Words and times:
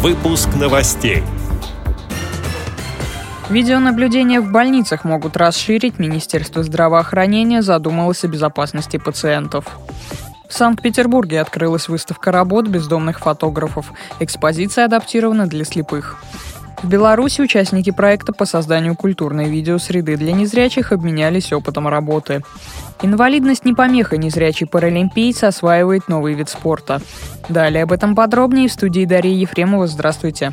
Выпуск 0.00 0.48
новостей. 0.54 1.24
Видеонаблюдение 3.50 4.40
в 4.40 4.52
больницах 4.52 5.02
могут 5.02 5.36
расширить. 5.36 5.98
Министерство 5.98 6.62
здравоохранения 6.62 7.62
задумалось 7.62 8.22
о 8.22 8.28
безопасности 8.28 8.96
пациентов. 8.96 9.76
В 10.48 10.54
Санкт-Петербурге 10.54 11.40
открылась 11.40 11.88
выставка 11.88 12.30
работ 12.30 12.68
бездомных 12.68 13.18
фотографов. 13.18 13.92
Экспозиция 14.20 14.84
адаптирована 14.84 15.48
для 15.48 15.64
слепых. 15.64 16.22
В 16.82 16.88
Беларуси 16.88 17.40
участники 17.40 17.90
проекта 17.90 18.32
по 18.32 18.44
созданию 18.44 18.94
культурной 18.94 19.50
видеосреды 19.50 20.16
для 20.16 20.32
незрячих 20.32 20.92
обменялись 20.92 21.52
опытом 21.52 21.88
работы. 21.88 22.42
Инвалидность 23.02 23.64
не 23.64 23.74
помеха, 23.74 24.16
незрячий 24.16 24.66
паралимпийц 24.66 25.42
осваивает 25.42 26.08
новый 26.08 26.34
вид 26.34 26.48
спорта. 26.48 27.00
Далее 27.48 27.82
об 27.82 27.92
этом 27.92 28.14
подробнее 28.14 28.68
в 28.68 28.72
студии 28.72 29.04
Дарьи 29.04 29.34
Ефремова. 29.34 29.88
Здравствуйте. 29.88 30.52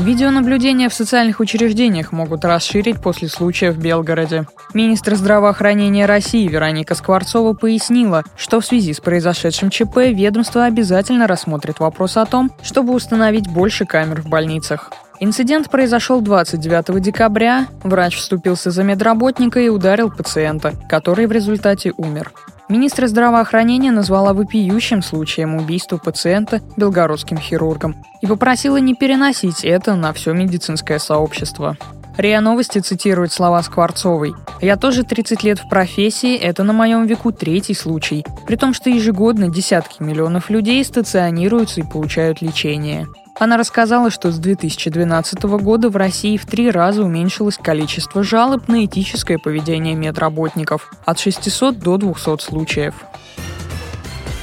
Видеонаблюдение 0.00 0.88
в 0.88 0.94
социальных 0.94 1.40
учреждениях 1.40 2.10
могут 2.10 2.46
расширить 2.46 3.02
после 3.02 3.28
случая 3.28 3.70
в 3.70 3.78
Белгороде. 3.78 4.46
Министр 4.72 5.14
здравоохранения 5.14 6.06
России 6.06 6.48
Вероника 6.48 6.94
Скворцова 6.94 7.52
пояснила, 7.52 8.24
что 8.34 8.60
в 8.60 8.66
связи 8.66 8.94
с 8.94 9.00
произошедшим 9.00 9.68
ЧП 9.68 9.98
ведомство 10.06 10.64
обязательно 10.64 11.26
рассмотрит 11.26 11.80
вопрос 11.80 12.16
о 12.16 12.24
том, 12.24 12.50
чтобы 12.62 12.94
установить 12.94 13.46
больше 13.46 13.84
камер 13.84 14.22
в 14.22 14.28
больницах. 14.28 14.90
Инцидент 15.20 15.68
произошел 15.70 16.22
29 16.22 17.02
декабря. 17.02 17.66
Врач 17.82 18.16
вступился 18.16 18.70
за 18.70 18.82
медработника 18.82 19.60
и 19.60 19.68
ударил 19.68 20.10
пациента, 20.10 20.72
который 20.88 21.26
в 21.26 21.32
результате 21.32 21.92
умер. 21.98 22.32
Министр 22.70 23.08
здравоохранения 23.08 23.90
назвала 23.90 24.32
вопиющим 24.32 25.02
случаем 25.02 25.56
убийства 25.56 25.96
пациента 25.96 26.62
белгородским 26.76 27.36
хирургом 27.36 27.96
и 28.22 28.28
попросила 28.28 28.76
не 28.76 28.94
переносить 28.94 29.64
это 29.64 29.96
на 29.96 30.12
все 30.12 30.32
медицинское 30.34 31.00
сообщество. 31.00 31.76
РИА 32.20 32.42
Новости 32.42 32.80
цитирует 32.80 33.32
слова 33.32 33.62
Скворцовой. 33.62 34.34
«Я 34.60 34.76
тоже 34.76 35.04
30 35.04 35.42
лет 35.42 35.58
в 35.58 35.68
профессии, 35.68 36.36
это 36.36 36.64
на 36.64 36.74
моем 36.74 37.06
веку 37.06 37.32
третий 37.32 37.74
случай, 37.74 38.26
при 38.46 38.56
том, 38.56 38.74
что 38.74 38.90
ежегодно 38.90 39.48
десятки 39.48 40.02
миллионов 40.02 40.50
людей 40.50 40.84
стационируются 40.84 41.80
и 41.80 41.84
получают 41.84 42.42
лечение. 42.42 43.08
Она 43.38 43.56
рассказала, 43.56 44.10
что 44.10 44.30
с 44.30 44.38
2012 44.38 45.42
года 45.44 45.88
в 45.88 45.96
России 45.96 46.36
в 46.36 46.44
три 46.44 46.70
раза 46.70 47.02
уменьшилось 47.02 47.56
количество 47.56 48.22
жалоб 48.22 48.68
на 48.68 48.84
этическое 48.84 49.38
поведение 49.38 49.94
медработников 49.94 50.92
от 51.06 51.18
600 51.18 51.78
до 51.78 51.96
200 51.96 52.42
случаев. 52.42 52.94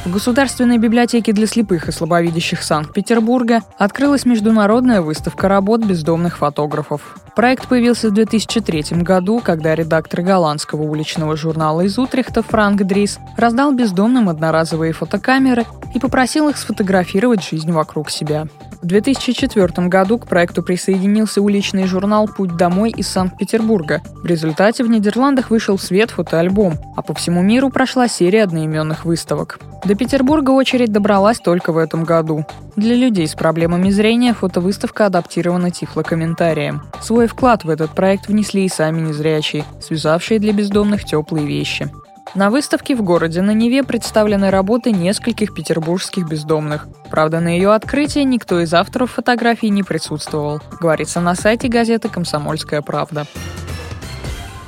В 0.08 0.14
Государственной 0.14 0.78
библиотеке 0.78 1.34
для 1.34 1.48
слепых 1.48 1.90
и 1.90 1.92
слабовидящих 1.92 2.64
Санкт-Петербурга 2.64 3.64
открылась 3.78 4.24
международная 4.24 5.02
выставка 5.02 5.50
работ 5.50 5.84
бездомных 5.84 6.38
фотографов. 6.38 7.18
Проект 7.36 7.68
появился 7.68 8.08
в 8.08 8.14
2003 8.14 9.02
году, 9.04 9.42
когда 9.44 9.76
редактор 9.76 10.22
голландского 10.22 10.84
уличного 10.84 11.36
журнала 11.36 11.82
из 11.82 12.00
Утрехта 12.00 12.42
Франк 12.42 12.84
Дрис 12.84 13.20
раздал 13.36 13.74
бездомным 13.74 14.30
одноразовые 14.30 14.94
фотокамеры 14.94 15.66
и 15.94 16.00
попросил 16.00 16.48
их 16.48 16.56
сфотографировать 16.56 17.44
жизнь 17.44 17.74
вокруг 17.74 18.10
себя. 18.10 18.48
В 18.82 18.86
2004 18.86 19.90
году 19.90 20.20
к 20.20 20.28
проекту 20.28 20.64
присоединился 20.64 21.42
уличный 21.42 21.86
журнал 21.86 22.30
«Путь 22.30 22.56
домой» 22.56 22.92
из 22.92 23.10
Санкт-Петербурга. 23.10 24.02
В 24.24 24.26
результате 24.26 24.86
в 24.86 24.90
Нидерландах 24.90 25.50
вышел 25.50 25.76
в 25.76 25.84
свет 25.84 26.12
фотоальбом, 26.12 26.76
а 26.96 27.02
по 27.02 27.14
всему 27.14 27.42
миру 27.42 27.70
прошла 27.70 28.08
серия 28.08 28.44
одноименных 28.44 29.04
выставок. 29.04 29.60
До 29.88 29.96
Петербурга 29.96 30.52
очередь 30.52 30.92
добралась 30.92 31.40
только 31.40 31.72
в 31.72 31.78
этом 31.78 32.04
году. 32.04 32.46
Для 32.76 32.94
людей 32.94 33.26
с 33.26 33.36
проблемами 33.36 33.90
зрения 33.90 34.34
фотовыставка 34.34 35.06
адаптирована 35.06 35.72
тифлокомментарием. 35.72 36.82
Свой 37.02 37.28
вклад 37.28 37.64
в 37.64 37.70
этот 37.70 37.92
проект 37.92 38.28
внесли 38.28 38.66
и 38.66 38.70
сами 38.70 39.00
незрячие, 39.00 39.64
связавшие 39.80 40.40
для 40.42 40.52
бездомных 40.52 41.06
теплые 41.06 41.48
вещи. 41.48 41.90
На 42.36 42.50
выставке 42.50 42.98
в 42.98 43.02
городе 43.02 43.42
на 43.42 43.52
Неве 43.52 43.82
представлены 43.82 44.50
работы 44.50 44.92
нескольких 44.92 45.54
петербургских 45.54 46.28
бездомных. 46.28 46.86
Правда, 47.10 47.40
на 47.40 47.48
ее 47.48 47.72
открытии 47.72 48.20
никто 48.20 48.60
из 48.60 48.74
авторов 48.74 49.12
фотографий 49.12 49.70
не 49.70 49.84
присутствовал, 49.84 50.60
говорится 50.82 51.22
на 51.22 51.34
сайте 51.34 51.70
газеты 51.70 52.10
«Комсомольская 52.10 52.82
правда». 52.82 53.26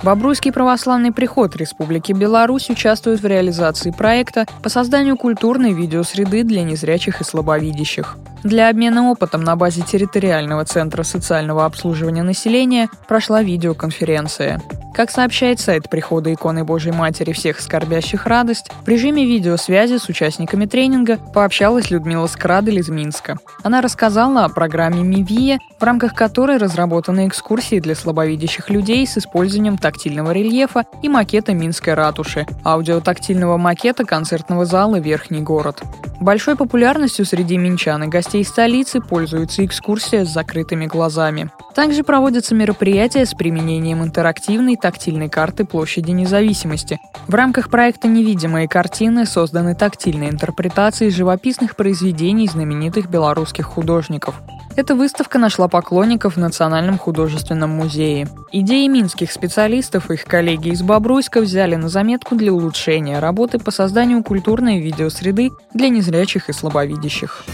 Бобруйский 0.01 0.53
православный 0.53 1.11
приход 1.11 1.57
Республики 1.57 2.13
Беларусь 2.13 2.69
участвует 2.69 3.19
в 3.19 3.25
реализации 3.25 3.91
проекта 3.91 4.45
по 4.63 4.69
созданию 4.69 5.17
культурной 5.17 5.73
видеосреды 5.73 6.43
для 6.43 6.63
незрячих 6.63 7.19
и 7.19 7.25
слабовидящих. 7.25 8.17
Для 8.43 8.69
обмена 8.69 9.09
опытом 9.11 9.43
на 9.43 9.57
базе 9.57 9.81
территориального 9.81 10.63
центра 10.63 11.03
социального 11.03 11.65
обслуживания 11.65 12.23
населения 12.23 12.89
прошла 13.09 13.43
видеоконференция. 13.43 14.61
Как 14.99 15.11
сообщает 15.11 15.61
сайт 15.61 15.89
прихода 15.89 16.33
иконы 16.33 16.65
Божьей 16.65 16.91
Матери 16.91 17.31
всех 17.31 17.61
скорбящих 17.61 18.25
радость, 18.25 18.69
в 18.83 18.87
режиме 18.89 19.23
видеосвязи 19.23 19.95
с 19.95 20.09
участниками 20.09 20.65
тренинга 20.65 21.15
пообщалась 21.33 21.89
Людмила 21.89 22.27
Скрадель 22.27 22.79
из 22.79 22.89
Минска. 22.89 23.37
Она 23.63 23.79
рассказала 23.79 24.43
о 24.43 24.49
программе 24.49 25.01
«Мивия», 25.01 25.59
в 25.79 25.83
рамках 25.83 26.13
которой 26.13 26.57
разработаны 26.57 27.29
экскурсии 27.29 27.79
для 27.79 27.95
слабовидящих 27.95 28.69
людей 28.69 29.07
с 29.07 29.17
использованием 29.17 29.77
тактильного 29.77 30.31
рельефа 30.31 30.83
и 31.01 31.07
макета 31.07 31.53
Минской 31.53 31.93
ратуши, 31.93 32.45
аудиотактильного 32.65 33.55
макета 33.55 34.03
концертного 34.03 34.65
зала 34.65 34.97
«Верхний 34.97 35.39
город». 35.39 35.81
Большой 36.19 36.57
популярностью 36.57 37.23
среди 37.23 37.57
минчан 37.57 38.03
и 38.03 38.07
гостей 38.07 38.43
столицы 38.43 38.99
пользуется 38.99 39.65
экскурсия 39.65 40.25
с 40.25 40.27
закрытыми 40.33 40.85
глазами. 40.85 41.49
Также 41.73 42.03
проводятся 42.03 42.55
мероприятия 42.55 43.25
с 43.25 43.33
применением 43.33 44.03
интерактивной 44.03 44.75
тактильной 44.89 45.29
карты 45.29 45.65
площади 45.65 46.09
независимости. 46.09 46.99
В 47.27 47.35
рамках 47.35 47.69
проекта 47.69 48.07
«Невидимые 48.07 48.67
картины» 48.67 49.27
созданы 49.27 49.75
тактильные 49.75 50.31
интерпретации 50.31 51.09
живописных 51.09 51.75
произведений 51.75 52.47
знаменитых 52.47 53.07
белорусских 53.07 53.65
художников. 53.65 54.41
Эта 54.75 54.95
выставка 54.95 55.37
нашла 55.37 55.67
поклонников 55.67 56.37
в 56.37 56.39
Национальном 56.39 56.97
художественном 56.97 57.69
музее. 57.69 58.27
Идеи 58.51 58.87
минских 58.87 59.31
специалистов 59.31 60.09
и 60.09 60.15
их 60.15 60.25
коллеги 60.25 60.69
из 60.69 60.81
Бобруйска 60.81 61.39
взяли 61.39 61.75
на 61.75 61.87
заметку 61.87 62.35
для 62.35 62.51
улучшения 62.51 63.19
работы 63.19 63.59
по 63.59 63.69
созданию 63.69 64.23
культурной 64.23 64.79
видеосреды 64.79 65.51
для 65.71 65.89
незрячих 65.89 66.49
и 66.49 66.53
слабовидящих. 66.53 67.45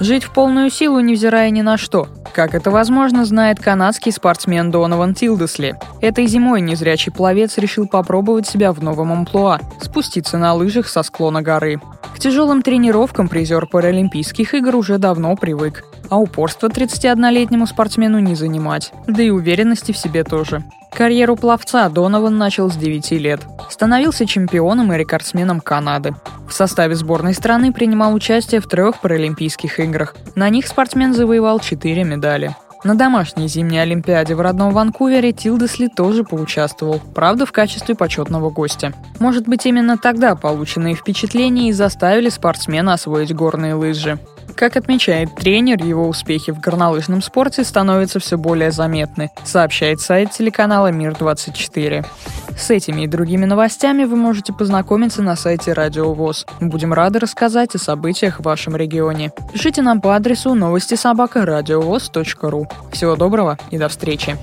Жить 0.00 0.24
в 0.24 0.32
полную 0.32 0.70
силу, 0.70 1.00
невзирая 1.00 1.50
ни 1.50 1.60
на 1.60 1.76
что. 1.76 2.08
Как 2.32 2.54
это 2.54 2.70
возможно, 2.70 3.26
знает 3.26 3.60
канадский 3.60 4.10
спортсмен 4.12 4.70
Донован 4.70 5.14
Тилдесли. 5.14 5.74
Этой 6.00 6.26
зимой 6.26 6.62
незрячий 6.62 7.12
пловец 7.12 7.58
решил 7.58 7.86
попробовать 7.86 8.46
себя 8.46 8.72
в 8.72 8.82
новом 8.82 9.12
амплуа– 9.12 9.60
спуститься 9.80 10.38
на 10.38 10.54
лыжах 10.54 10.88
со 10.88 11.02
склона 11.02 11.42
горы. 11.42 11.80
Тяжелым 12.20 12.60
тренировкам 12.60 13.28
призер 13.28 13.66
Паралимпийских 13.66 14.52
игр 14.52 14.76
уже 14.76 14.98
давно 14.98 15.34
привык, 15.36 15.84
а 16.10 16.18
упорство 16.18 16.68
31-летнему 16.68 17.66
спортсмену 17.66 18.18
не 18.18 18.34
занимать, 18.34 18.92
да 19.06 19.22
и 19.22 19.30
уверенности 19.30 19.92
в 19.92 19.96
себе 19.96 20.22
тоже. 20.22 20.62
Карьеру 20.92 21.36
пловца 21.36 21.88
Донован 21.88 22.36
начал 22.36 22.70
с 22.70 22.76
9 22.76 23.12
лет. 23.12 23.40
Становился 23.70 24.26
чемпионом 24.26 24.92
и 24.92 24.98
рекордсменом 24.98 25.62
Канады. 25.62 26.14
В 26.46 26.52
составе 26.52 26.94
сборной 26.94 27.32
страны 27.32 27.72
принимал 27.72 28.12
участие 28.12 28.60
в 28.60 28.66
трех 28.66 29.00
Паралимпийских 29.00 29.80
играх. 29.80 30.14
На 30.34 30.50
них 30.50 30.66
спортсмен 30.66 31.14
завоевал 31.14 31.58
4 31.58 32.04
медали. 32.04 32.54
На 32.82 32.94
домашней 32.94 33.46
зимней 33.46 33.82
Олимпиаде 33.82 34.34
в 34.34 34.40
родном 34.40 34.72
Ванкувере 34.72 35.32
Тилдесли 35.32 35.88
тоже 35.88 36.24
поучаствовал, 36.24 36.98
правда 37.14 37.44
в 37.44 37.52
качестве 37.52 37.94
почетного 37.94 38.48
гостя. 38.48 38.94
Может 39.18 39.46
быть 39.46 39.66
именно 39.66 39.98
тогда 39.98 40.34
полученные 40.34 40.94
впечатления 40.94 41.68
и 41.68 41.72
заставили 41.72 42.30
спортсмена 42.30 42.94
освоить 42.94 43.34
горные 43.34 43.74
лыжи. 43.74 44.18
Как 44.60 44.76
отмечает 44.76 45.34
тренер, 45.36 45.82
его 45.82 46.06
успехи 46.06 46.50
в 46.50 46.60
горнолыжном 46.60 47.22
спорте 47.22 47.64
становятся 47.64 48.20
все 48.20 48.36
более 48.36 48.72
заметны, 48.72 49.30
сообщает 49.42 50.02
сайт 50.02 50.32
телеканала 50.32 50.88
«Мир-24». 50.88 52.04
С 52.58 52.68
этими 52.68 53.04
и 53.04 53.06
другими 53.06 53.46
новостями 53.46 54.04
вы 54.04 54.16
можете 54.16 54.52
познакомиться 54.52 55.22
на 55.22 55.34
сайте 55.34 55.72
Радио 55.72 56.12
ВОЗ. 56.12 56.44
Будем 56.60 56.92
рады 56.92 57.20
рассказать 57.20 57.74
о 57.74 57.78
событиях 57.78 58.40
в 58.40 58.42
вашем 58.42 58.76
регионе. 58.76 59.32
Пишите 59.50 59.80
нам 59.80 60.02
по 60.02 60.14
адресу 60.14 60.54
новости 60.54 60.94
собака 60.94 61.46
ру. 62.50 62.68
Всего 62.92 63.16
доброго 63.16 63.56
и 63.70 63.78
до 63.78 63.88
встречи! 63.88 64.36